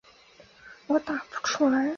[0.87, 1.89] 我答不出来。